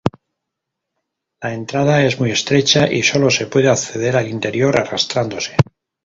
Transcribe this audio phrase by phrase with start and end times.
[1.43, 5.55] La entrada es muy estrecha, y solo se puede acceder al interior arrastrándose.